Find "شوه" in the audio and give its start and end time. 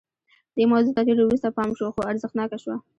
2.63-2.75